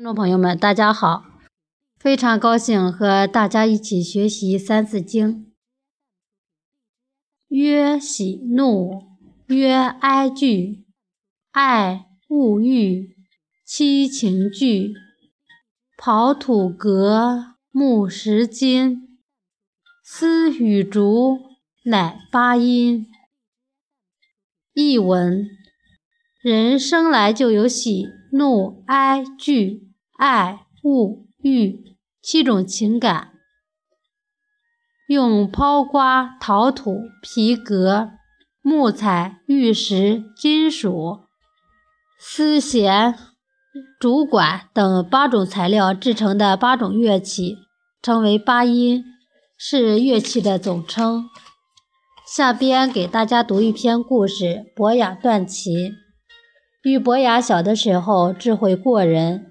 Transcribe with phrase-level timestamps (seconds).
[0.00, 1.26] 听众朋友们，大家好！
[1.98, 5.28] 非常高兴和大家一起学习《三字经》。
[7.48, 9.18] 曰喜怒，
[9.48, 10.86] 曰哀惧，
[11.50, 13.14] 爱恶欲，
[13.66, 14.94] 七情具。
[15.98, 19.18] 刨土革，木石金，
[20.02, 21.36] 丝与竹，
[21.84, 23.06] 乃八音。
[24.72, 25.46] 译文：
[26.40, 29.89] 人生来就有喜怒哀惧。
[30.20, 33.30] 爱、恶、欲七种情感，
[35.08, 38.10] 用抛瓜、陶土、皮革、
[38.60, 41.20] 木材、玉石、金属、
[42.18, 43.14] 丝弦、
[43.98, 47.56] 竹管等八种材料制成的八种乐器，
[48.02, 49.02] 称为八音，
[49.56, 51.30] 是乐器的总称。
[52.26, 55.94] 下边给大家读一篇故事：伯雅断琴。
[56.82, 59.49] 俞伯雅小的时候，智慧过人。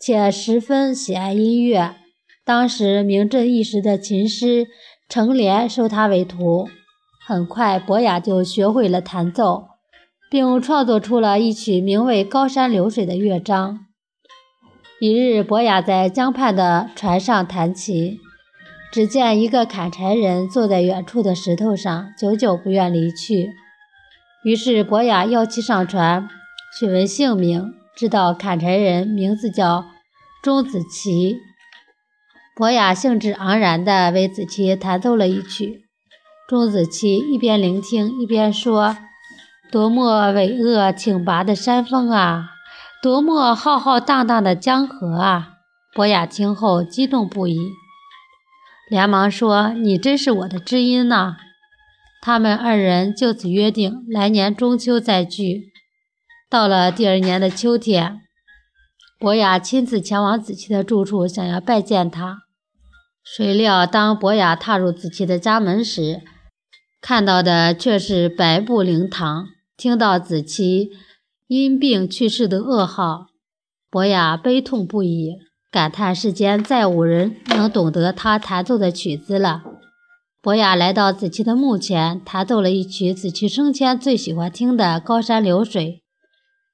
[0.00, 1.94] 且十分喜爱音乐。
[2.42, 4.66] 当时名震一时的琴师
[5.10, 6.68] 程莲收他为徒。
[7.26, 9.68] 很快，伯雅就学会了弹奏，
[10.30, 13.80] 并创作出了一曲名为《高山流水》的乐章。
[15.00, 18.18] 一日，伯雅在江畔的船上弹琴，
[18.90, 23.50] 只见一个砍柴人坐在远处的石头上，久久不愿离去。
[24.44, 26.26] 于是，伯雅邀其上船，
[26.78, 27.74] 询问姓名。
[28.00, 29.84] 知道砍柴人名字叫
[30.42, 31.36] 钟子期，
[32.56, 35.82] 伯雅兴致盎然地为子期弹奏了一曲。
[36.48, 38.96] 钟子期一边聆听一边说
[39.70, 42.46] ：“多么巍峨挺拔的山峰啊，
[43.02, 45.50] 多么浩浩荡荡的江河啊！”
[45.94, 47.58] 伯雅听后激动不已，
[48.88, 51.36] 连忙说：“你真是我的知音呐！”
[52.24, 55.66] 他们二人就此约定，来年中秋再聚。
[56.50, 58.22] 到了第二年的秋天，
[59.20, 62.38] 伯雅亲自前往子期的住处，想要拜见他。
[63.22, 66.22] 谁料，当伯雅踏入子期的家门时，
[67.00, 69.46] 看到的却是白布灵堂。
[69.76, 70.90] 听到子期
[71.46, 73.28] 因病去世的噩耗，
[73.88, 75.36] 伯雅悲痛不已，
[75.70, 79.62] 感叹世间再无人能懂得他弹奏的曲子了。
[80.42, 86.02] 伯雅来到子期的墓前，弹奏了一曲子期生前最喜欢听的《高山流水》。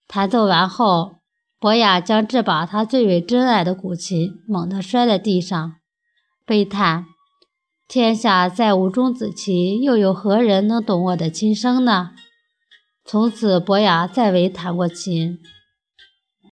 [0.08, 1.16] 弹奏完后，
[1.58, 5.74] 伯雅将这把他最为珍爱的古琴猛地摔在地上，
[6.44, 7.06] 悲叹
[7.88, 12.12] ：“天下再无钟子期，又有何人能懂我的琴声呢？”
[13.04, 15.38] 从此，伯雅再未弹过琴。